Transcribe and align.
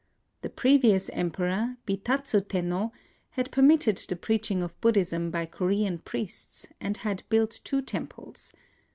The 0.41 0.49
previous 0.49 1.09
Emperor, 1.11 1.77
Bitatsu 1.85 2.47
Tenno, 2.47 2.91
had 3.29 3.51
per 3.51 3.61
mitted 3.61 3.97
the 3.97 4.15
preaching 4.15 4.63
of 4.63 4.81
Buddhism 4.81 5.29
by 5.29 5.45
Korean 5.45 5.99
priests, 5.99 6.65
and 6.79 6.97
had 6.97 7.21
built 7.29 7.59
two 7.63 7.83
temples. 7.83 8.51